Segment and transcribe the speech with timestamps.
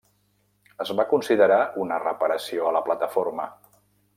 [0.85, 3.47] Es va considerar una reparació a la plataforma.